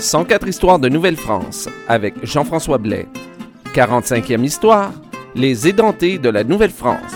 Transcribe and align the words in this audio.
104 0.00 0.48
histoires 0.48 0.78
de 0.78 0.88
Nouvelle-France 0.88 1.68
avec 1.86 2.14
Jean-François 2.24 2.78
Blais. 2.78 3.06
45e 3.74 4.42
histoire, 4.42 4.92
les 5.34 5.68
édentés 5.68 6.18
de 6.18 6.30
la 6.30 6.42
Nouvelle-France. 6.42 7.12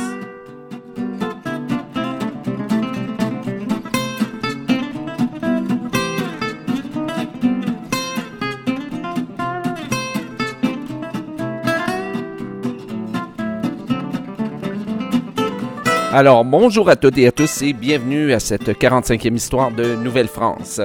Alors, 16.12 16.44
bonjour 16.44 16.90
à 16.90 16.96
toutes 16.96 17.16
et 17.18 17.26
à 17.26 17.32
tous 17.32 17.62
et 17.62 17.72
bienvenue 17.72 18.34
à 18.34 18.40
cette 18.40 18.68
45e 18.68 19.34
histoire 19.34 19.70
de 19.72 19.96
Nouvelle-France. 19.96 20.82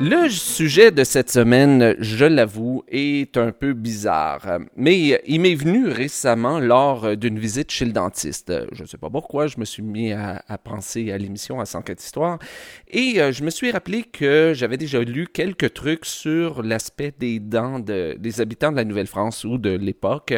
Le 0.00 0.28
sujet 0.28 0.92
de 0.92 1.02
cette 1.02 1.28
semaine, 1.28 1.96
je 1.98 2.24
l'avoue, 2.24 2.84
est 2.86 3.36
un 3.36 3.50
peu 3.50 3.72
bizarre, 3.72 4.60
mais 4.76 5.20
il 5.26 5.40
m'est 5.40 5.56
venu 5.56 5.88
récemment 5.88 6.60
lors 6.60 7.16
d'une 7.16 7.36
visite 7.36 7.72
chez 7.72 7.84
le 7.84 7.90
dentiste. 7.90 8.52
Je 8.70 8.82
ne 8.82 8.86
sais 8.86 8.96
pas 8.96 9.10
pourquoi, 9.10 9.48
je 9.48 9.58
me 9.58 9.64
suis 9.64 9.82
mis 9.82 10.12
à, 10.12 10.40
penser 10.62 11.10
à 11.10 11.18
l'émission 11.18 11.58
à 11.58 11.66
104 11.66 12.00
histoires 12.00 12.38
et 12.86 13.20
euh, 13.20 13.32
je 13.32 13.42
me 13.42 13.50
suis 13.50 13.72
rappelé 13.72 14.04
que 14.04 14.52
j'avais 14.54 14.76
déjà 14.76 15.00
lu 15.00 15.26
quelques 15.26 15.74
trucs 15.74 16.04
sur 16.04 16.62
l'aspect 16.62 17.12
des 17.18 17.40
dents 17.40 17.80
des 17.80 18.40
habitants 18.40 18.70
de 18.70 18.76
la 18.76 18.84
Nouvelle-France 18.84 19.42
ou 19.42 19.58
de 19.58 19.70
l'époque 19.70 20.32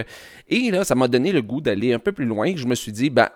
et 0.48 0.70
là, 0.70 0.84
ça 0.84 0.94
m'a 0.94 1.06
donné 1.06 1.32
le 1.32 1.42
goût 1.42 1.60
d'aller 1.60 1.92
un 1.92 1.98
peu 1.98 2.12
plus 2.12 2.24
loin. 2.24 2.56
Je 2.56 2.66
me 2.66 2.74
suis 2.74 2.92
dit, 2.92 3.10
ben, 3.10 3.28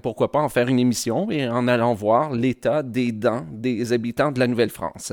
pourquoi 0.00 0.32
pas 0.32 0.40
en 0.40 0.48
faire 0.48 0.68
une 0.68 0.78
émission 0.78 1.30
et 1.30 1.46
en 1.46 1.68
allant 1.68 1.92
voir 1.92 2.32
l'état 2.32 2.82
des 2.82 3.12
dents 3.12 3.44
des 3.52 3.92
habitants 3.92 4.32
de 4.32 4.40
la 4.40 4.46
Nouvelle-France. 4.46 5.12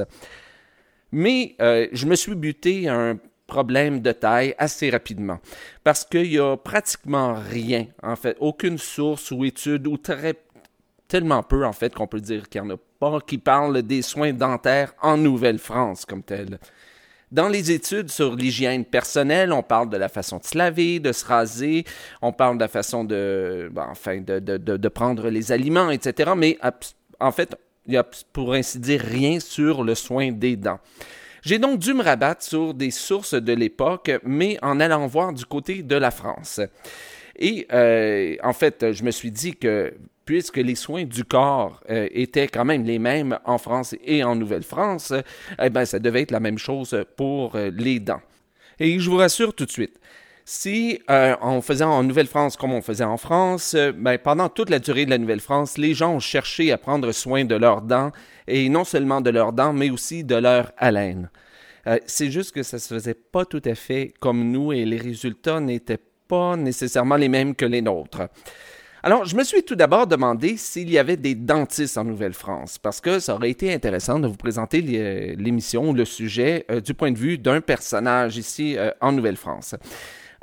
Mais 1.17 1.55
euh, 1.61 1.87
je 1.93 2.07
me 2.07 2.15
suis 2.15 2.35
buté 2.35 2.89
à 2.89 2.99
un 3.11 3.17
problème 3.47 4.01
de 4.01 4.11
taille 4.11 4.53
assez 4.57 4.89
rapidement 4.89 5.39
parce 5.81 6.03
qu'il 6.03 6.29
n'y 6.29 6.39
a 6.39 6.57
pratiquement 6.57 7.35
rien, 7.35 7.87
en 8.03 8.17
fait, 8.17 8.35
aucune 8.41 8.77
source 8.77 9.31
ou 9.31 9.45
étude 9.45 9.87
ou 9.87 9.95
très 9.95 10.33
tellement 11.07 11.41
peu 11.41 11.65
en 11.65 11.71
fait 11.71 11.95
qu'on 11.95 12.07
peut 12.07 12.19
dire 12.19 12.49
qu'il 12.49 12.61
n'y 12.61 12.67
en 12.67 12.75
a 12.75 12.79
pas 12.99 13.21
qui 13.21 13.37
parle 13.37 13.81
des 13.81 14.01
soins 14.01 14.33
dentaires 14.33 14.93
en 15.01 15.15
Nouvelle-France 15.15 16.03
comme 16.03 16.21
tel. 16.21 16.59
Dans 17.31 17.47
les 17.47 17.71
études 17.71 18.09
sur 18.09 18.35
l'hygiène 18.35 18.83
personnelle, 18.83 19.53
on 19.53 19.63
parle 19.63 19.89
de 19.89 19.97
la 19.97 20.09
façon 20.09 20.39
de 20.39 20.43
se 20.43 20.57
laver, 20.57 20.99
de 20.99 21.13
se 21.13 21.23
raser, 21.23 21.85
on 22.21 22.33
parle 22.33 22.57
de 22.57 22.61
la 22.61 22.67
façon 22.67 23.05
de, 23.05 23.69
ben, 23.71 23.87
enfin, 23.89 24.19
de, 24.19 24.39
de, 24.39 24.57
de, 24.57 24.87
prendre 24.89 25.29
les 25.29 25.53
aliments, 25.53 25.91
etc. 25.91 26.33
Mais 26.35 26.57
en 27.21 27.31
fait, 27.31 27.55
il 27.87 27.91
n'y 27.91 27.97
a 27.97 28.05
pour 28.33 28.53
ainsi 28.53 28.79
dire 28.79 29.01
rien 29.01 29.39
sur 29.39 29.83
le 29.83 29.95
soin 29.95 30.31
des 30.31 30.55
dents. 30.55 30.79
J'ai 31.41 31.59
donc 31.59 31.79
dû 31.79 31.93
me 31.93 32.03
rabattre 32.03 32.43
sur 32.43 32.73
des 32.73 32.89
sources 32.89 33.35
de 33.35 33.53
l'époque, 33.53 34.11
mais 34.23 34.57
en 34.63 34.79
allant 34.79 35.05
voir 35.05 35.31
du 35.31 35.45
côté 35.45 35.83
de 35.83 35.95
la 35.95 36.09
France. 36.09 36.59
Et 37.35 37.67
euh, 37.71 38.35
en 38.43 38.53
fait, 38.53 38.93
je 38.93 39.03
me 39.03 39.11
suis 39.11 39.31
dit 39.31 39.55
que 39.55 39.93
puisque 40.25 40.57
les 40.57 40.75
soins 40.75 41.03
du 41.03 41.23
corps 41.23 41.81
euh, 41.89 42.07
étaient 42.11 42.47
quand 42.47 42.65
même 42.65 42.83
les 42.83 42.97
mêmes 42.97 43.37
en 43.45 43.59
France 43.59 43.95
et 44.03 44.23
en 44.23 44.35
Nouvelle-France, 44.35 45.13
eh 45.61 45.69
ben, 45.69 45.85
ça 45.85 45.99
devait 45.99 46.23
être 46.23 46.31
la 46.31 46.39
même 46.39 46.57
chose 46.57 46.99
pour 47.15 47.55
euh, 47.55 47.69
les 47.75 47.99
dents. 47.99 48.21
Et 48.79 48.99
je 48.99 49.09
vous 49.09 49.17
rassure 49.17 49.53
tout 49.53 49.65
de 49.65 49.71
suite, 49.71 49.99
si 50.47 51.01
euh, 51.09 51.35
on 51.41 51.59
faisait 51.61 51.83
en 51.83 52.03
Nouvelle-France 52.03 52.55
comme 52.55 52.71
on 52.71 52.81
faisait 52.81 53.03
en 53.03 53.17
France, 53.17 53.73
euh, 53.73 53.91
ben, 53.91 54.19
pendant 54.19 54.47
toute 54.47 54.69
la 54.69 54.77
durée 54.77 55.05
de 55.05 55.09
la 55.09 55.17
Nouvelle-France, 55.17 55.79
les 55.79 55.95
gens 55.95 56.13
ont 56.13 56.19
cherché 56.19 56.71
à 56.71 56.77
prendre 56.77 57.11
soin 57.11 57.45
de 57.45 57.55
leurs 57.55 57.81
dents, 57.81 58.11
et 58.47 58.69
non 58.69 58.83
seulement 58.83 59.21
de 59.21 59.31
leurs 59.31 59.53
dents, 59.53 59.73
mais 59.73 59.89
aussi 59.89 60.23
de 60.23 60.35
leur 60.35 60.71
haleine. 60.77 61.31
Euh, 61.87 61.97
c'est 62.05 62.29
juste 62.29 62.51
que 62.51 62.61
ça 62.61 62.77
se 62.77 62.93
faisait 62.93 63.15
pas 63.15 63.43
tout 63.45 63.61
à 63.65 63.73
fait 63.73 64.13
comme 64.19 64.51
nous, 64.51 64.71
et 64.71 64.85
les 64.85 64.97
résultats 64.97 65.59
n'étaient 65.59 65.99
pas 66.27 66.55
nécessairement 66.55 67.15
les 67.15 67.29
mêmes 67.29 67.55
que 67.55 67.65
les 67.65 67.81
nôtres. 67.81 68.29
Alors, 69.01 69.25
je 69.25 69.35
me 69.35 69.43
suis 69.43 69.63
tout 69.63 69.75
d'abord 69.75 70.05
demandé 70.05 70.57
s'il 70.57 70.91
y 70.91 70.99
avait 70.99 71.17
des 71.17 71.33
dentistes 71.33 71.97
en 71.97 72.03
Nouvelle-France, 72.03 72.77
parce 72.77 73.01
que 73.01 73.17
ça 73.17 73.33
aurait 73.33 73.49
été 73.49 73.73
intéressant 73.73 74.19
de 74.19 74.27
vous 74.27 74.37
présenter 74.37 74.81
l'émission, 75.37 75.91
le 75.91 76.05
sujet, 76.05 76.65
du 76.83 76.93
point 76.93 77.11
de 77.11 77.17
vue 77.17 77.37
d'un 77.39 77.61
personnage 77.61 78.37
ici 78.37 78.77
en 79.01 79.11
Nouvelle-France. 79.11 79.75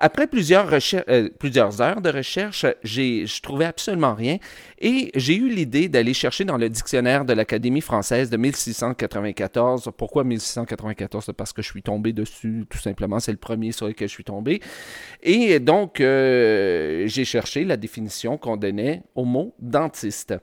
Après 0.05 0.27
plusieurs, 0.27 0.69
euh, 1.09 1.29
plusieurs 1.39 1.81
heures 1.81 2.01
de 2.01 2.11
recherche, 2.11 2.67
je 2.83 3.41
trouvais 3.41 3.67
absolument 3.67 4.17
rien 4.17 4.39
et 4.81 5.13
j'ai 5.15 5.37
eu 5.37 5.49
l'idée 5.49 5.89
d'aller 5.89 6.13
chercher 6.13 6.45
dans 6.45 6.57
le 6.57 6.69
dictionnaire 6.69 7.25
de 7.25 7.33
l'Académie 7.33 7.81
française 7.81 8.29
de 8.29 8.37
1694. 8.37 9.93
Pourquoi 9.97 10.25
1694? 10.25 11.31
Parce 11.37 11.53
que 11.53 11.63
je 11.63 11.69
suis 11.69 11.85
tombé 11.85 12.13
dessus, 12.13 12.67
tout 12.69 12.79
simplement. 12.79 13.21
C'est 13.21 13.31
le 13.31 13.39
premier 13.39 13.71
sur 13.71 13.87
lequel 13.87 14.09
je 14.09 14.13
suis 14.13 14.25
tombé. 14.25 14.61
Et 15.23 15.61
donc, 15.61 16.01
euh, 16.01 17.05
j'ai 17.07 17.25
cherché 17.25 17.63
la 17.63 17.77
définition 17.77 18.39
qu'on 18.39 18.57
donnait 18.57 19.05
au 19.15 19.25
mot 19.25 19.55
dentiste. 19.61 20.35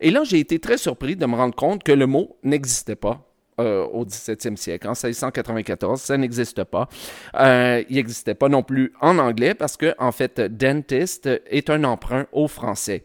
Et 0.00 0.10
là, 0.10 0.24
j'ai 0.24 0.40
été 0.40 0.58
très 0.58 0.76
surpris 0.76 1.14
de 1.14 1.24
me 1.24 1.36
rendre 1.36 1.54
compte 1.54 1.84
que 1.84 1.92
le 1.92 2.08
mot 2.08 2.36
n'existait 2.42 2.96
pas 2.96 3.27
euh, 3.60 3.84
au 3.86 4.04
17e 4.04 4.56
siècle. 4.56 4.86
En 4.86 4.92
1694, 4.92 6.00
ça 6.00 6.16
n'existe 6.16 6.62
pas. 6.64 6.88
Euh, 7.34 7.82
il 7.88 7.96
n'existait 7.96 8.34
pas 8.34 8.48
non 8.48 8.62
plus 8.62 8.92
en 9.00 9.18
anglais 9.18 9.54
parce 9.54 9.76
que, 9.76 9.94
en 9.98 10.12
fait, 10.12 10.40
dentist 10.40 11.28
est 11.46 11.68
un 11.70 11.84
emprunt 11.84 12.26
au 12.32 12.46
français. 12.46 13.02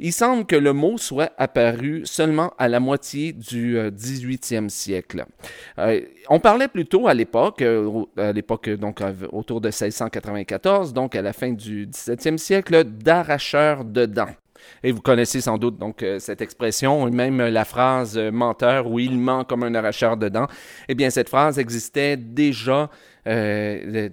Il 0.00 0.12
semble 0.12 0.46
que 0.46 0.56
le 0.56 0.72
mot 0.72 0.96
soit 0.96 1.32
apparu 1.38 2.02
seulement 2.04 2.52
à 2.58 2.68
la 2.68 2.78
moitié 2.78 3.32
du 3.32 3.76
18e 3.76 4.66
euh, 4.66 4.68
siècle. 4.68 5.24
on 6.28 6.40
parlait 6.40 6.68
plutôt 6.68 7.08
à 7.08 7.14
l'époque, 7.14 7.62
à 8.16 8.32
l'époque 8.32 8.70
donc 8.70 9.00
autour 9.32 9.60
de 9.60 9.68
1694, 9.68 10.92
donc 10.92 11.16
à 11.16 11.22
la 11.22 11.32
fin 11.32 11.52
du 11.52 11.86
17e 11.86 12.36
siècle, 12.36 12.84
d'arracheurs 12.84 13.84
de 13.84 14.06
dents. 14.06 14.34
Et 14.82 14.92
vous 14.92 15.00
connaissez 15.00 15.40
sans 15.40 15.58
doute 15.58 15.78
donc 15.78 16.02
euh, 16.02 16.18
cette 16.18 16.40
expression, 16.40 17.10
même 17.10 17.38
la 17.38 17.64
phrase 17.64 18.16
euh, 18.16 18.30
menteur 18.30 18.86
ou 18.86 18.98
il 18.98 19.18
ment 19.18 19.44
comme 19.44 19.62
un 19.62 19.74
arracheur 19.74 20.16
de 20.16 20.28
dents. 20.28 20.46
Eh 20.88 20.94
bien, 20.94 21.10
cette 21.10 21.28
phrase 21.28 21.58
existait 21.58 22.16
déjà 22.16 22.90
euh, 23.26 24.08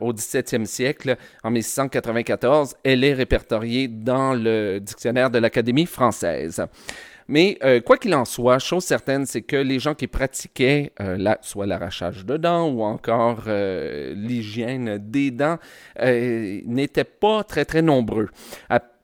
au 0.00 0.12
17e 0.12 0.64
siècle, 0.64 1.16
en 1.42 1.50
1694. 1.50 2.76
Elle 2.84 3.04
est 3.04 3.14
répertoriée 3.14 3.88
dans 3.88 4.34
le 4.34 4.78
dictionnaire 4.80 5.30
de 5.30 5.38
l'Académie 5.38 5.86
française. 5.86 6.64
Mais 7.28 7.58
quoi 7.84 7.98
qu'il 7.98 8.14
en 8.14 8.24
soit, 8.24 8.58
chose 8.58 8.84
certaine, 8.84 9.26
c'est 9.26 9.42
que 9.42 9.56
les 9.56 9.78
gens 9.78 9.94
qui 9.94 10.06
pratiquaient 10.06 10.92
soit 11.42 11.66
l'arrachage 11.66 12.24
de 12.24 12.36
dents 12.36 12.68
ou 12.68 12.82
encore 12.82 13.42
l'hygiène 13.46 14.98
des 14.98 15.30
dents 15.30 15.58
n'étaient 16.00 17.04
pas 17.04 17.44
très 17.44 17.64
très 17.64 17.82
nombreux. 17.82 18.28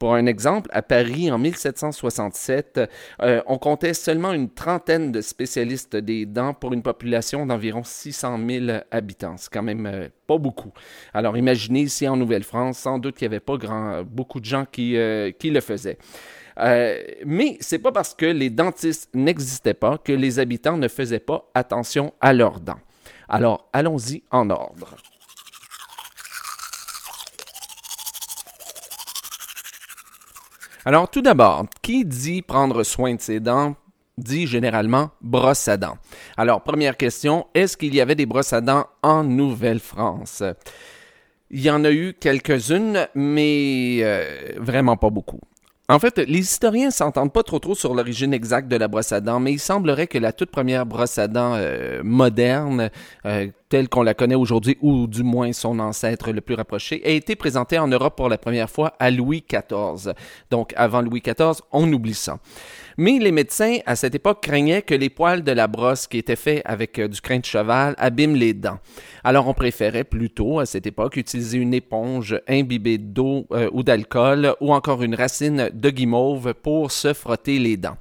Pour 0.04 0.14
un 0.16 0.26
exemple, 0.26 0.68
à 0.74 0.82
Paris, 0.82 1.30
en 1.30 1.38
1767, 1.38 2.78
euh, 3.22 3.40
on 3.46 3.56
comptait 3.56 3.94
seulement 3.94 4.34
une 4.34 4.50
trentaine 4.50 5.12
de 5.12 5.22
spécialistes 5.22 5.96
des 5.96 6.26
dents 6.26 6.52
pour 6.52 6.74
une 6.74 6.82
population 6.82 7.46
d'environ 7.46 7.84
600 7.84 8.38
000 8.46 8.78
habitants. 8.90 9.36
C'est 9.38 9.50
quand 9.50 9.62
même 9.62 9.86
euh, 9.86 10.08
pas 10.26 10.36
beaucoup. 10.36 10.72
Alors 11.14 11.38
imaginez 11.38 11.80
ici 11.80 12.06
en 12.06 12.18
Nouvelle-France, 12.18 12.80
sans 12.80 12.98
doute 12.98 13.16
qu'il 13.16 13.28
n'y 13.28 13.34
avait 13.34 13.40
pas 13.40 13.56
grand, 13.56 14.02
beaucoup 14.02 14.40
de 14.40 14.44
gens 14.44 14.66
qui, 14.70 14.98
euh, 14.98 15.30
qui 15.30 15.48
le 15.48 15.62
faisaient. 15.62 15.96
Mais 16.56 17.56
c'est 17.60 17.78
pas 17.78 17.92
parce 17.92 18.14
que 18.14 18.26
les 18.26 18.50
dentistes 18.50 19.10
n'existaient 19.14 19.74
pas 19.74 19.98
que 19.98 20.12
les 20.12 20.38
habitants 20.38 20.76
ne 20.76 20.88
faisaient 20.88 21.18
pas 21.18 21.50
attention 21.54 22.12
à 22.20 22.32
leurs 22.32 22.60
dents. 22.60 22.80
Alors 23.28 23.68
allons-y 23.72 24.22
en 24.30 24.50
ordre. 24.50 24.96
Alors, 30.86 31.08
tout 31.10 31.22
d'abord, 31.22 31.64
qui 31.80 32.04
dit 32.04 32.42
prendre 32.42 32.82
soin 32.82 33.14
de 33.14 33.20
ses 33.20 33.40
dents 33.40 33.74
dit 34.18 34.46
généralement 34.46 35.10
brosse 35.22 35.66
à 35.66 35.78
dents. 35.78 35.96
Alors, 36.36 36.62
première 36.62 36.98
question, 36.98 37.46
est-ce 37.54 37.78
qu'il 37.78 37.94
y 37.94 38.02
avait 38.02 38.14
des 38.14 38.26
brosses 38.26 38.52
à 38.52 38.60
dents 38.60 38.86
en 39.02 39.24
Nouvelle-France? 39.24 40.42
Il 41.50 41.62
y 41.62 41.70
en 41.70 41.84
a 41.84 41.90
eu 41.90 42.12
quelques-unes, 42.12 43.08
mais 43.14 44.00
euh, 44.02 44.52
vraiment 44.58 44.98
pas 44.98 45.08
beaucoup. 45.08 45.40
En 45.88 45.98
fait, 45.98 46.16
les 46.16 46.38
historiens 46.38 46.90
s'entendent 46.90 47.32
pas 47.32 47.42
trop 47.42 47.58
trop 47.58 47.74
sur 47.74 47.94
l'origine 47.94 48.32
exacte 48.32 48.68
de 48.68 48.76
la 48.76 48.88
brosse 48.88 49.12
à 49.12 49.20
dents, 49.20 49.38
mais 49.38 49.52
il 49.52 49.58
semblerait 49.58 50.06
que 50.06 50.16
la 50.16 50.32
toute 50.32 50.50
première 50.50 50.86
brosse 50.86 51.18
à 51.18 51.28
dents 51.28 51.54
euh, 51.56 52.00
moderne, 52.02 52.90
euh, 53.26 53.48
telle 53.74 53.88
qu'on 53.88 54.04
la 54.04 54.14
connaît 54.14 54.36
aujourd'hui, 54.36 54.78
ou 54.82 55.08
du 55.08 55.24
moins 55.24 55.52
son 55.52 55.80
ancêtre 55.80 56.30
le 56.30 56.40
plus 56.40 56.54
rapproché, 56.54 57.02
a 57.04 57.08
été 57.08 57.34
présentée 57.34 57.76
en 57.76 57.88
Europe 57.88 58.14
pour 58.14 58.28
la 58.28 58.38
première 58.38 58.70
fois 58.70 58.92
à 59.00 59.10
Louis 59.10 59.44
XIV. 59.50 60.12
Donc, 60.48 60.72
avant 60.76 61.02
Louis 61.02 61.20
XIV, 61.20 61.60
on 61.72 61.92
oublie 61.92 62.14
ça. 62.14 62.38
Mais 62.98 63.18
les 63.18 63.32
médecins, 63.32 63.78
à 63.84 63.96
cette 63.96 64.14
époque, 64.14 64.42
craignaient 64.42 64.82
que 64.82 64.94
les 64.94 65.10
poils 65.10 65.42
de 65.42 65.50
la 65.50 65.66
brosse 65.66 66.06
qui 66.06 66.18
étaient 66.18 66.36
faits 66.36 66.62
avec 66.64 67.00
euh, 67.00 67.08
du 67.08 67.20
crin 67.20 67.40
de 67.40 67.44
cheval 67.44 67.96
abîment 67.98 68.36
les 68.36 68.54
dents. 68.54 68.78
Alors, 69.24 69.48
on 69.48 69.54
préférait 69.54 70.04
plutôt, 70.04 70.60
à 70.60 70.66
cette 70.66 70.86
époque, 70.86 71.16
utiliser 71.16 71.58
une 71.58 71.74
éponge 71.74 72.40
imbibée 72.46 72.98
d'eau 72.98 73.48
ou 73.72 73.82
d'alcool, 73.82 74.54
ou 74.60 74.72
encore 74.72 75.02
une 75.02 75.16
racine 75.16 75.70
de 75.74 75.90
guimauve 75.90 76.54
pour 76.54 76.92
se 76.92 77.12
frotter 77.12 77.58
les 77.58 77.76
dents. 77.76 77.96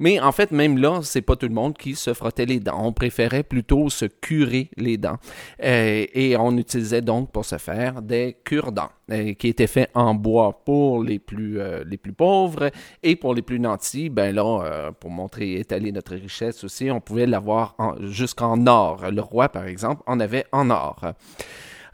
Mais 0.00 0.18
en 0.18 0.32
fait, 0.32 0.50
même 0.50 0.78
là, 0.78 1.00
c'est 1.02 1.20
pas 1.20 1.36
tout 1.36 1.46
le 1.46 1.54
monde 1.54 1.76
qui 1.76 1.94
se 1.94 2.14
frottait 2.14 2.46
les 2.46 2.58
dents. 2.58 2.80
On 2.82 2.92
préférait 2.92 3.42
plutôt 3.42 3.90
se 3.90 4.06
curer 4.06 4.70
les 4.78 4.96
dents. 4.96 5.18
Euh, 5.62 6.06
et 6.14 6.36
on 6.38 6.56
utilisait 6.56 7.02
donc 7.02 7.30
pour 7.30 7.44
ce 7.44 7.58
faire 7.58 8.00
des 8.00 8.38
cure-dents 8.42 8.88
euh, 9.10 9.34
qui 9.34 9.48
étaient 9.48 9.66
faits 9.66 9.90
en 9.92 10.14
bois 10.14 10.62
pour 10.64 11.04
les 11.04 11.18
plus, 11.18 11.60
euh, 11.60 11.84
les 11.86 11.98
plus 11.98 12.14
pauvres 12.14 12.70
et 13.02 13.14
pour 13.14 13.34
les 13.34 13.42
plus 13.42 13.60
nantis, 13.60 14.08
ben 14.08 14.34
là, 14.34 14.90
pour 14.98 15.10
montrer, 15.10 15.56
étaler 15.56 15.92
notre 15.92 16.14
richesse 16.14 16.64
aussi, 16.64 16.90
on 16.90 17.00
pouvait 17.00 17.26
l'avoir 17.26 17.76
jusqu'en 18.00 18.66
or. 18.66 19.10
Le 19.10 19.20
roi, 19.20 19.50
par 19.50 19.66
exemple, 19.66 20.02
en 20.06 20.18
avait 20.18 20.46
en 20.50 20.70
or. 20.70 21.12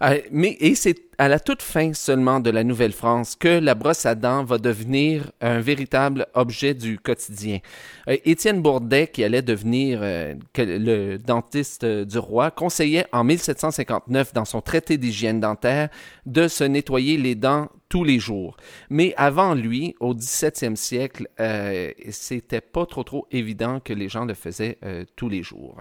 Euh, 0.03 0.21
mais 0.31 0.57
et 0.61 0.75
c'est 0.75 0.97
à 1.19 1.29
la 1.29 1.41
toute 1.41 1.63
fin 1.63 1.95
seulement 1.95 2.41
de 2.41 2.51
la 2.51 2.63
Nouvelle-France 2.65 3.37
que 3.37 3.49
la 3.49 3.75
brosse 3.75 4.05
à 4.05 4.15
dents 4.15 4.45
va 4.45 4.59
devenir 4.59 5.33
un 5.41 5.61
véritable 5.61 6.27
objet 6.35 6.75
du 6.75 6.99
quotidien. 6.99 7.61
Euh, 8.09 8.17
Étienne 8.25 8.61
Bourdet, 8.61 9.09
qui 9.09 9.25
allait 9.25 9.43
devenir 9.43 10.01
euh, 10.03 10.35
le 10.59 11.17
dentiste 11.17 11.85
du 11.85 12.19
roi, 12.19 12.51
conseillait 12.51 13.07
en 13.13 13.25
1759 13.25 14.35
dans 14.35 14.45
son 14.45 14.61
traité 14.61 14.99
d'hygiène 14.99 15.41
dentaire 15.41 15.89
de 16.27 16.49
se 16.49 16.65
nettoyer 16.65 17.17
les 17.17 17.35
dents 17.35 17.69
tous 17.89 18.05
les 18.05 18.19
jours. 18.19 18.57
Mais 18.91 19.15
avant 19.17 19.55
lui, 19.55 19.95
au 20.01 20.13
17e 20.13 20.77
siècle, 20.77 21.29
c'était 22.11 22.61
pas 22.61 22.85
trop 22.85 23.05
trop 23.05 23.29
évident 23.31 23.79
que 23.79 23.93
les 23.93 24.09
gens 24.09 24.25
le 24.25 24.35
faisaient 24.35 24.79
tous 25.15 25.29
les 25.29 25.45
jours. 25.45 25.79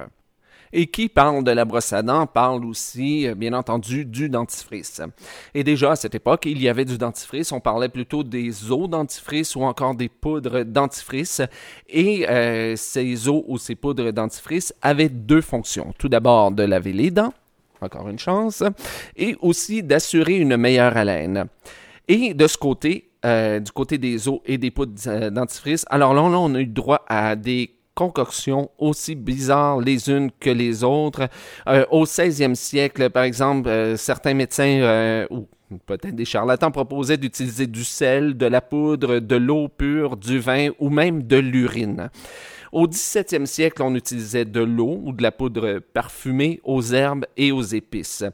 Et 0.78 0.88
qui 0.88 1.08
parle 1.08 1.46
de 1.46 1.52
la 1.52 1.64
brosse 1.64 1.94
à 1.94 2.04
dents 2.04 2.28
parle 2.28 2.66
aussi, 2.66 3.30
euh, 3.30 3.34
bien 3.34 3.54
entendu, 3.54 4.04
du 4.04 4.28
dentifrice. 4.28 5.02
Et 5.54 5.64
déjà 5.64 5.92
à 5.92 5.96
cette 5.96 6.16
époque, 6.16 6.46
il 6.48 6.62
y 6.62 6.68
avait 6.68 6.84
du 6.84 6.98
dentifrice. 6.98 7.54
On 7.54 7.62
parlait 7.62 7.88
plutôt 7.88 8.26
des 8.26 8.70
eaux 8.70 8.86
dentifrice 8.86 9.56
ou 9.56 9.64
encore 9.64 9.96
des 9.96 10.10
poudres 10.10 10.66
dentifrice. 10.66 11.42
Et 11.88 12.28
euh, 12.28 12.76
ces 12.76 13.30
eaux 13.30 13.46
ou 13.48 13.58
ces 13.58 13.76
poudres 13.76 14.12
dentifrice 14.12 14.74
avaient 14.82 15.08
deux 15.08 15.40
fonctions. 15.40 15.94
Tout 15.98 16.10
d'abord, 16.10 16.52
de 16.52 16.64
laver 16.64 16.92
les 16.92 17.10
dents, 17.10 17.34
encore 17.80 18.10
une 18.10 18.20
chance, 18.20 18.62
et 19.16 19.38
aussi 19.40 19.82
d'assurer 19.82 20.36
une 20.36 20.58
meilleure 20.58 20.98
haleine. 20.98 21.46
Et 22.10 22.34
de 22.34 22.48
ce 22.48 22.58
côté, 22.58 23.12
euh, 23.24 23.62
du 23.62 23.72
côté 23.72 23.98
des 23.98 24.28
eaux 24.28 24.42
et 24.46 24.58
des 24.58 24.72
poudres 24.72 25.32
dentifrice, 25.32 25.86
alors 25.90 26.14
là, 26.14 26.24
là, 26.24 26.38
on 26.38 26.54
a 26.54 26.60
eu 26.60 26.68
droit 26.68 27.06
à 27.08 27.38
des 27.38 27.72
concoctions 27.96 28.70
aussi 28.78 29.16
bizarres 29.16 29.80
les 29.80 30.10
unes 30.10 30.30
que 30.40 30.50
les 30.50 30.84
autres. 30.84 31.28
Euh, 31.68 31.86
au 31.90 32.06
16e 32.06 32.54
siècle, 32.54 33.10
par 33.10 33.24
exemple, 33.24 33.70
euh, 33.70 33.98
certains 33.98 34.34
médecins 34.34 34.82
euh, 34.82 35.26
ou 35.32 35.48
peut-être 35.86 36.16
des 36.16 36.26
charlatans 36.26 36.72
proposaient 36.72 37.18
d'utiliser 37.18 37.66
du 37.66 37.84
sel, 37.84 38.38
de 38.38 38.46
la 38.46 38.62
poudre, 38.62 39.20
de 39.20 39.36
l'eau 39.36 39.68
pure, 39.68 40.18
du 40.18 40.40
vin 40.40 40.70
ou 40.80 40.90
même 40.90 41.24
de 41.24 41.38
l'urine. 41.38 42.10
Au 42.72 42.88
17e 42.88 43.46
siècle, 43.46 43.82
on 43.82 43.96
utilisait 43.96 44.46
de 44.46 44.62
l'eau 44.62 45.02
ou 45.04 45.14
de 45.14 45.24
la 45.24 45.32
poudre 45.32 45.80
parfumée 45.94 46.60
aux 46.64 46.82
herbes 46.82 47.26
et 47.38 47.52
aux 47.52 47.62
épices. 47.62 48.26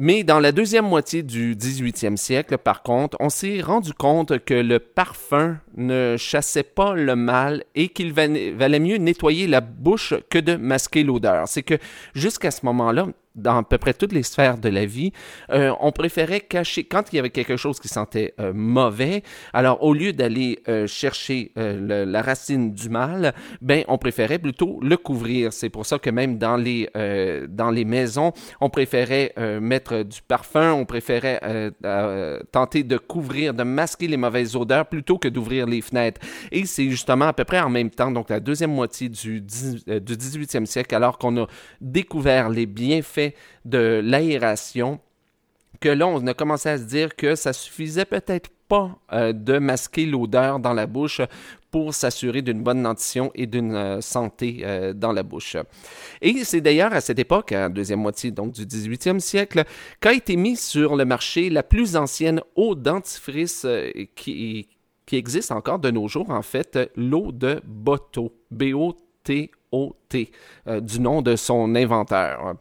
Mais 0.00 0.22
dans 0.22 0.38
la 0.38 0.52
deuxième 0.52 0.84
moitié 0.84 1.24
du 1.24 1.56
18e 1.56 2.16
siècle, 2.16 2.56
par 2.56 2.84
contre, 2.84 3.16
on 3.18 3.30
s'est 3.30 3.60
rendu 3.60 3.92
compte 3.92 4.38
que 4.44 4.54
le 4.54 4.78
parfum 4.78 5.58
ne 5.76 6.14
chassait 6.16 6.62
pas 6.62 6.94
le 6.94 7.16
mal 7.16 7.64
et 7.74 7.88
qu'il 7.88 8.12
valait 8.12 8.78
mieux 8.78 8.98
nettoyer 8.98 9.48
la 9.48 9.60
bouche 9.60 10.14
que 10.30 10.38
de 10.38 10.54
masquer 10.54 11.02
l'odeur. 11.02 11.48
C'est 11.48 11.64
que 11.64 11.78
jusqu'à 12.14 12.52
ce 12.52 12.64
moment-là, 12.66 13.08
dans 13.38 13.58
à 13.58 13.62
peu 13.62 13.78
près 13.78 13.94
toutes 13.94 14.12
les 14.12 14.22
sphères 14.22 14.58
de 14.58 14.68
la 14.68 14.84
vie, 14.84 15.12
euh, 15.50 15.72
on 15.80 15.92
préférait 15.92 16.40
cacher, 16.40 16.84
quand 16.84 17.12
il 17.12 17.16
y 17.16 17.18
avait 17.18 17.30
quelque 17.30 17.56
chose 17.56 17.80
qui 17.80 17.88
sentait 17.88 18.34
euh, 18.40 18.52
mauvais, 18.54 19.22
alors 19.52 19.82
au 19.82 19.94
lieu 19.94 20.12
d'aller 20.12 20.60
euh, 20.68 20.86
chercher 20.86 21.52
la 21.56 22.22
racine 22.22 22.72
du 22.72 22.88
mal, 22.88 23.34
ben 23.60 23.84
on 23.88 23.98
préférait 23.98 24.38
plutôt 24.38 24.78
le 24.82 24.96
couvrir. 24.96 25.52
C'est 25.52 25.68
pour 25.68 25.86
ça 25.86 25.98
que 25.98 26.10
même 26.10 26.38
dans 26.38 26.56
les, 26.56 26.88
dans 27.48 27.70
les 27.70 27.84
maisons, 27.84 28.32
on 28.60 28.70
préférait 28.70 29.34
mettre 29.60 30.02
du 30.02 30.20
parfum, 30.22 30.72
on 30.72 30.84
préférait 30.84 31.40
tenter 32.52 32.82
de 32.82 32.96
couvrir, 32.96 33.54
de 33.54 33.62
masquer 33.62 34.08
les 34.08 34.16
mauvaises 34.16 34.56
odeurs 34.56 34.86
plutôt 34.86 35.18
que 35.18 35.28
d'ouvrir 35.28 35.66
les 35.66 35.80
fenêtres. 35.80 36.20
Et 36.50 36.66
c'est 36.66 36.88
justement 36.90 37.26
à 37.26 37.32
peu 37.32 37.44
près 37.44 37.60
en 37.60 37.70
même 37.70 37.90
temps, 37.90 38.10
donc 38.10 38.30
la 38.30 38.40
deuxième 38.40 38.72
moitié 38.72 39.08
du, 39.08 39.40
du 39.40 39.46
18e 39.46 40.66
siècle, 40.66 40.94
alors 40.94 41.18
qu'on 41.18 41.36
a 41.42 41.46
découvert 41.80 42.48
les 42.48 42.66
bienfaits 42.66 43.27
de 43.64 44.00
l'aération 44.04 45.00
que 45.80 45.88
là, 45.88 46.06
on 46.06 46.26
a 46.26 46.34
commencé 46.34 46.68
à 46.68 46.78
se 46.78 46.84
dire 46.84 47.14
que 47.14 47.34
ça 47.34 47.52
suffisait 47.52 48.04
peut-être 48.04 48.50
pas 48.68 48.98
euh, 49.12 49.32
de 49.32 49.58
masquer 49.58 50.06
l'odeur 50.06 50.58
dans 50.58 50.74
la 50.74 50.86
bouche 50.86 51.20
pour 51.70 51.94
s'assurer 51.94 52.42
d'une 52.42 52.62
bonne 52.62 52.82
dentition 52.82 53.30
et 53.34 53.46
d'une 53.46 53.74
euh, 53.74 54.00
santé 54.00 54.60
euh, 54.62 54.92
dans 54.92 55.12
la 55.12 55.22
bouche. 55.22 55.56
Et 56.20 56.44
c'est 56.44 56.60
d'ailleurs 56.60 56.92
à 56.92 57.00
cette 57.00 57.18
époque, 57.18 57.52
en 57.52 57.70
deuxième 57.70 58.00
moitié 58.00 58.30
donc 58.30 58.52
du 58.52 58.66
18e 58.66 59.20
siècle, 59.20 59.64
qu'a 60.00 60.12
été 60.12 60.36
mise 60.36 60.60
sur 60.60 60.96
le 60.96 61.04
marché 61.04 61.48
la 61.50 61.62
plus 61.62 61.96
ancienne 61.96 62.42
eau 62.56 62.74
dentifrice 62.74 63.66
qui, 64.14 64.68
qui 65.06 65.16
existe 65.16 65.52
encore 65.52 65.78
de 65.78 65.90
nos 65.90 66.08
jours, 66.08 66.30
en 66.30 66.42
fait, 66.42 66.78
l'eau 66.96 67.32
de 67.32 67.60
Boto, 67.64 68.34
B-O-T 68.50 69.50
Euh, 69.74 70.80
du 70.80 71.00
nom 71.00 71.20
de 71.20 71.36
son 71.36 71.74
inventeur. 71.74 72.54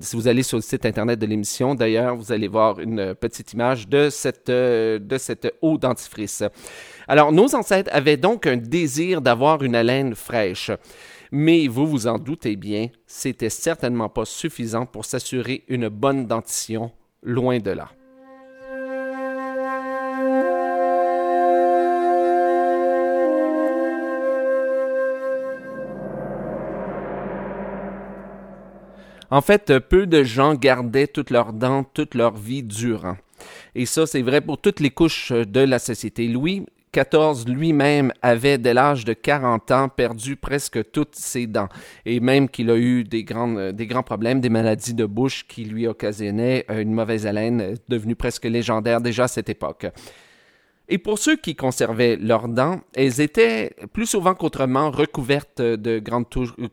Si 0.00 0.16
vous 0.16 0.28
allez 0.28 0.42
sur 0.42 0.56
le 0.56 0.62
site 0.62 0.86
internet 0.86 1.18
de 1.18 1.26
l'émission, 1.26 1.74
d'ailleurs, 1.74 2.16
vous 2.16 2.32
allez 2.32 2.48
voir 2.48 2.80
une 2.80 3.14
petite 3.14 3.52
image 3.52 3.86
de 3.88 4.08
cette, 4.08 4.48
euh, 4.48 4.98
de 4.98 5.18
cette 5.18 5.54
eau 5.60 5.76
dentifrice. 5.76 6.42
Alors, 7.06 7.32
nos 7.32 7.54
ancêtres 7.54 7.90
avaient 7.92 8.16
donc 8.16 8.46
un 8.46 8.56
désir 8.56 9.20
d'avoir 9.20 9.62
une 9.62 9.76
haleine 9.76 10.14
fraîche. 10.14 10.70
Mais 11.30 11.66
vous 11.68 11.86
vous 11.86 12.06
en 12.06 12.18
doutez 12.18 12.56
bien, 12.56 12.88
c'était 13.06 13.50
certainement 13.50 14.08
pas 14.08 14.24
suffisant 14.24 14.86
pour 14.86 15.04
s'assurer 15.04 15.64
une 15.68 15.88
bonne 15.88 16.26
dentition, 16.26 16.92
loin 17.22 17.58
de 17.58 17.72
là. 17.72 17.90
En 29.30 29.40
fait, 29.40 29.78
peu 29.78 30.06
de 30.06 30.22
gens 30.22 30.54
gardaient 30.54 31.06
toutes 31.06 31.30
leurs 31.30 31.52
dents 31.52 31.84
toute 31.84 32.14
leur 32.14 32.36
vie 32.36 32.62
durant. 32.62 33.16
Et 33.74 33.86
ça, 33.86 34.06
c'est 34.06 34.22
vrai 34.22 34.40
pour 34.40 34.58
toutes 34.58 34.80
les 34.80 34.90
couches 34.90 35.32
de 35.32 35.60
la 35.60 35.78
société. 35.78 36.28
Louis 36.28 36.64
XIV 36.94 37.44
lui-même 37.48 38.12
avait, 38.22 38.58
dès 38.58 38.72
l'âge 38.72 39.04
de 39.04 39.12
40 39.12 39.70
ans, 39.72 39.88
perdu 39.88 40.36
presque 40.36 40.90
toutes 40.92 41.16
ses 41.16 41.46
dents. 41.46 41.68
Et 42.06 42.20
même 42.20 42.48
qu'il 42.48 42.70
a 42.70 42.76
eu 42.76 43.04
des, 43.04 43.24
des 43.24 43.86
grands 43.86 44.02
problèmes, 44.02 44.40
des 44.40 44.48
maladies 44.48 44.94
de 44.94 45.04
bouche 45.04 45.44
qui 45.48 45.64
lui 45.64 45.86
occasionnaient 45.86 46.64
une 46.68 46.92
mauvaise 46.92 47.26
haleine, 47.26 47.74
devenue 47.88 48.14
presque 48.14 48.44
légendaire 48.44 49.00
déjà 49.00 49.24
à 49.24 49.28
cette 49.28 49.48
époque. 49.48 49.86
Et 50.88 50.98
pour 50.98 51.18
ceux 51.18 51.36
qui 51.36 51.56
conservaient 51.56 52.16
leurs 52.16 52.48
dents, 52.48 52.80
elles 52.94 53.22
étaient 53.22 53.74
plus 53.94 54.04
souvent 54.04 54.34
qu'autrement 54.34 54.90
recouvertes 54.90 55.62
de 55.62 55.98
grandes 55.98 56.26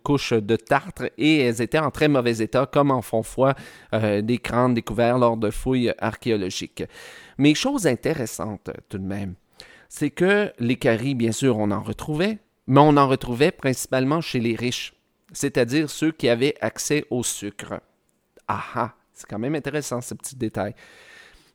couches 0.03 0.33
de 0.33 0.55
tartre 0.57 1.09
et 1.17 1.37
elles 1.39 1.61
étaient 1.61 1.79
en 1.79 1.91
très 1.91 2.09
mauvais 2.09 2.39
état, 2.39 2.65
comme 2.65 2.91
en 2.91 3.01
font 3.01 3.23
foi 3.23 3.55
euh, 3.93 4.21
des 4.21 4.37
crânes 4.37 4.73
découverts 4.73 5.17
lors 5.17 5.37
de 5.37 5.49
fouilles 5.49 5.93
archéologiques. 5.97 6.83
Mais 7.37 7.53
chose 7.53 7.87
intéressante 7.87 8.69
tout 8.89 8.97
de 8.97 9.05
même, 9.05 9.35
c'est 9.87 10.09
que 10.09 10.51
les 10.59 10.75
caries, 10.75 11.15
bien 11.15 11.31
sûr, 11.31 11.57
on 11.57 11.71
en 11.71 11.81
retrouvait, 11.81 12.39
mais 12.67 12.81
on 12.81 12.97
en 12.97 13.07
retrouvait 13.07 13.51
principalement 13.51 14.19
chez 14.19 14.41
les 14.41 14.55
riches, 14.55 14.93
c'est-à-dire 15.31 15.89
ceux 15.89 16.11
qui 16.11 16.27
avaient 16.27 16.55
accès 16.59 17.05
au 17.11 17.23
sucre. 17.23 17.79
Ah 18.49 18.63
ah, 18.75 18.93
c'est 19.13 19.25
quand 19.25 19.39
même 19.39 19.55
intéressant 19.55 20.01
ce 20.01 20.13
petit 20.15 20.35
détail. 20.35 20.75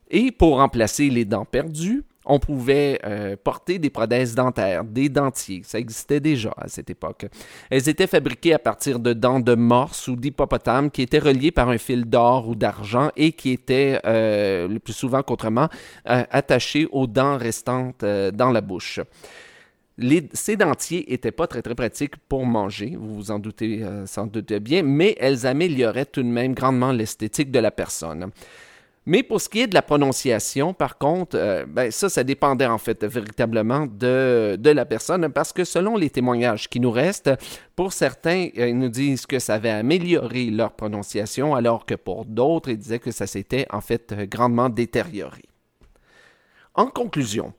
Et 0.09 0.31
pour 0.31 0.57
remplacer 0.57 1.09
les 1.09 1.25
dents 1.25 1.45
perdues, 1.45 2.03
on 2.27 2.39
pouvait 2.39 2.99
euh, 3.05 3.35
porter 3.41 3.79
des 3.79 3.89
prothèses 3.89 4.35
dentaires, 4.35 4.83
des 4.83 5.09
dentiers. 5.09 5.61
Ça 5.63 5.79
existait 5.79 6.19
déjà 6.19 6.53
à 6.57 6.67
cette 6.67 6.89
époque. 6.89 7.25
Elles 7.69 7.89
étaient 7.89 8.07
fabriquées 8.07 8.53
à 8.53 8.59
partir 8.59 8.99
de 8.99 9.13
dents 9.13 9.39
de 9.39 9.55
morse 9.55 10.07
ou 10.07 10.15
d'hippopotame 10.15 10.91
qui 10.91 11.01
étaient 11.01 11.19
reliées 11.19 11.51
par 11.51 11.69
un 11.69 11.77
fil 11.77 12.05
d'or 12.05 12.49
ou 12.49 12.55
d'argent 12.55 13.09
et 13.15 13.31
qui 13.31 13.51
étaient, 13.51 13.99
euh, 14.05 14.67
le 14.67 14.79
plus 14.79 14.93
souvent 14.93 15.23
qu'autrement, 15.23 15.69
euh, 16.09 16.23
attachées 16.29 16.87
aux 16.91 17.07
dents 17.07 17.37
restantes 17.37 18.03
dans 18.03 18.51
la 18.51 18.61
bouche. 18.61 18.99
ces 20.33 20.57
dentiers 20.57 21.05
n'étaient 21.09 21.31
pas 21.31 21.47
très 21.47 21.61
très 21.61 21.75
pratiques 21.75 22.17
pour 22.29 22.45
manger, 22.45 22.95
vous 22.99 23.15
vous 23.15 23.31
en 23.31 23.39
doutez 23.39 23.83
sans 24.05 24.27
doute 24.27 24.53
bien, 24.53 24.83
mais 24.83 25.15
elles 25.19 25.47
amélioraient 25.47 26.05
tout 26.05 26.21
de 26.21 26.27
même 26.27 26.53
grandement 26.53 26.91
l'esthétique 26.91 27.51
de 27.51 27.59
la 27.59 27.71
personne. 27.71 28.31
Mais 29.09 29.23
pour 29.23 29.39
ce 29.39 29.47
qui 29.47 29.61
est 29.61 29.67
de 29.67 29.73
la 29.73 29.81
prononciation, 29.81 30.73
par 30.73 30.97
contre, 30.97 31.37
euh, 31.37 31.65
ben 31.65 31.89
ça, 31.91 32.09
ça 32.09 32.25
dépendait 32.25 32.65
en 32.65 32.77
fait 32.77 33.05
véritablement 33.05 33.85
de, 33.85 34.57
de, 34.59 34.69
la 34.69 34.83
personne, 34.85 35.29
parce 35.29 35.53
que 35.53 35.63
selon 35.63 35.95
les 35.95 36.09
témoignages 36.09 36.67
qui 36.67 36.81
nous 36.81 36.91
restent, 36.91 37.31
pour 37.73 37.93
certains, 37.93 38.49
euh, 38.57 38.67
ils 38.67 38.77
nous 38.77 38.89
disent 38.89 39.25
que 39.25 39.39
ça 39.39 39.53
avait 39.53 39.69
amélioré 39.69 40.47
leur 40.47 40.73
prononciation, 40.73 41.55
alors 41.55 41.85
que 41.85 41.95
pour 41.95 42.25
d'autres, 42.25 42.67
ils 42.67 42.77
disaient 42.77 42.99
que 42.99 43.11
ça 43.11 43.27
s'était 43.27 43.65
en 43.69 43.79
fait 43.79 44.13
grandement 44.29 44.67
détérioré. 44.67 45.43
En 46.75 46.87
conclusion, 46.87 47.53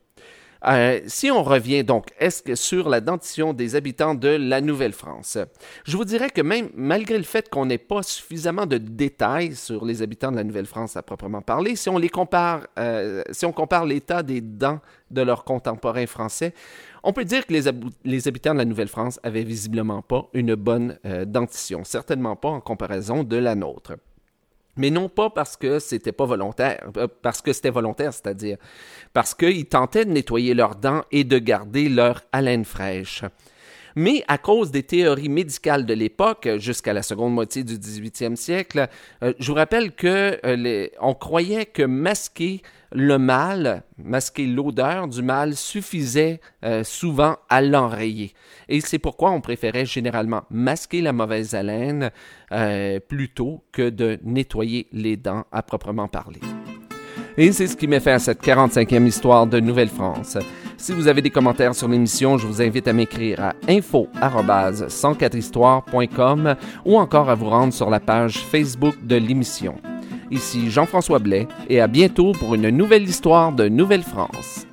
Euh, 0.66 1.00
si 1.06 1.30
on 1.30 1.42
revient 1.42 1.84
donc 1.84 2.06
est-ce 2.18 2.42
que 2.42 2.54
sur 2.54 2.88
la 2.88 3.00
dentition 3.00 3.52
des 3.52 3.76
habitants 3.76 4.14
de 4.14 4.28
la 4.28 4.60
Nouvelle-France, 4.60 5.38
je 5.84 5.96
vous 5.96 6.04
dirais 6.04 6.30
que 6.30 6.42
même 6.42 6.70
malgré 6.74 7.16
le 7.16 7.24
fait 7.24 7.48
qu'on 7.48 7.66
n'ait 7.66 7.78
pas 7.78 8.02
suffisamment 8.02 8.66
de 8.66 8.78
détails 8.78 9.54
sur 9.54 9.84
les 9.84 10.02
habitants 10.02 10.32
de 10.32 10.36
la 10.36 10.44
Nouvelle-France 10.44 10.96
à 10.96 11.02
proprement 11.02 11.42
parler, 11.42 11.76
si 11.76 11.88
on 11.88 11.98
les 11.98 12.08
compare, 12.08 12.66
euh, 12.78 13.22
si 13.30 13.46
on 13.46 13.52
compare 13.52 13.86
l'état 13.86 14.22
des 14.22 14.40
dents 14.40 14.80
de 15.10 15.22
leurs 15.22 15.44
contemporains 15.44 16.06
français, 16.06 16.54
on 17.04 17.12
peut 17.12 17.24
dire 17.24 17.46
que 17.46 17.52
les, 17.52 18.28
habitants 18.28 18.52
de 18.52 18.58
la 18.58 18.64
Nouvelle-France 18.64 19.20
avaient 19.22 19.44
visiblement 19.44 20.02
pas 20.02 20.28
une 20.34 20.56
bonne 20.56 20.98
euh, 21.06 21.24
dentition, 21.24 21.84
certainement 21.84 22.34
pas 22.34 22.48
en 22.48 22.60
comparaison 22.60 23.22
de 23.22 23.36
la 23.36 23.54
nôtre 23.54 23.92
mais 24.78 24.90
non 24.90 25.08
pas 25.08 25.28
parce 25.30 25.56
que 25.56 25.78
c'était 25.78 26.12
pas 26.12 26.24
volontaire, 26.24 26.88
euh, 26.96 27.08
parce 27.22 27.42
que 27.42 27.52
c'était 27.52 27.70
volontaire, 27.70 28.14
c'est-à-dire 28.14 28.56
parce 29.12 29.34
qu'ils 29.34 29.66
tentaient 29.66 30.04
de 30.04 30.12
nettoyer 30.12 30.54
leurs 30.54 30.76
dents 30.76 31.02
et 31.10 31.24
de 31.24 31.38
garder 31.38 31.88
leur 31.88 32.22
haleine 32.32 32.64
fraîche. 32.64 33.24
Mais 33.96 34.24
à 34.28 34.38
cause 34.38 34.70
des 34.70 34.82
théories 34.82 35.28
médicales 35.28 35.86
de 35.86 35.94
l'époque, 35.94 36.48
jusqu'à 36.58 36.92
la 36.92 37.02
seconde 37.02 37.34
moitié 37.34 37.64
du 37.64 37.74
18e 37.74 38.36
siècle, 38.36 38.88
euh, 39.22 39.32
je 39.38 39.48
vous 39.48 39.54
rappelle 39.54 39.92
que 39.92 40.38
euh, 40.44 40.88
on 41.00 41.14
croyait 41.14 41.66
que 41.66 41.82
masquer 41.82 42.62
le 42.92 43.18
mal, 43.18 43.82
masquer 44.02 44.46
l'odeur 44.46 45.08
du 45.08 45.22
mal 45.22 45.54
suffisait 45.54 46.40
euh, 46.64 46.84
souvent 46.84 47.36
à 47.50 47.60
l'enrayer. 47.60 48.32
Et 48.68 48.80
c'est 48.80 48.98
pourquoi 48.98 49.30
on 49.30 49.40
préférait 49.40 49.84
généralement 49.84 50.44
masquer 50.50 51.02
la 51.02 51.12
mauvaise 51.12 51.54
haleine 51.54 52.10
plutôt 53.08 53.62
que 53.72 53.90
de 53.90 54.18
nettoyer 54.22 54.88
les 54.92 55.18
dents 55.18 55.44
à 55.52 55.62
proprement 55.62 56.08
parler. 56.08 56.40
Et 57.40 57.52
c'est 57.52 57.68
ce 57.68 57.76
qui 57.76 57.86
met 57.86 58.00
fait 58.00 58.10
à 58.10 58.18
cette 58.18 58.42
45e 58.42 59.06
histoire 59.06 59.46
de 59.46 59.60
Nouvelle-France. 59.60 60.38
Si 60.76 60.92
vous 60.92 61.06
avez 61.06 61.22
des 61.22 61.30
commentaires 61.30 61.76
sur 61.76 61.86
l'émission, 61.86 62.36
je 62.36 62.48
vous 62.48 62.60
invite 62.60 62.88
à 62.88 62.92
m'écrire 62.92 63.40
à 63.40 63.54
info@104histoire.com 63.68 66.56
ou 66.84 66.98
encore 66.98 67.30
à 67.30 67.36
vous 67.36 67.48
rendre 67.48 67.72
sur 67.72 67.90
la 67.90 68.00
page 68.00 68.38
Facebook 68.38 68.96
de 69.04 69.14
l'émission. 69.14 69.76
Ici 70.32 70.68
Jean-François 70.68 71.20
Blais 71.20 71.46
et 71.68 71.80
à 71.80 71.86
bientôt 71.86 72.32
pour 72.32 72.56
une 72.56 72.70
nouvelle 72.70 73.04
histoire 73.04 73.52
de 73.52 73.68
Nouvelle-France. 73.68 74.67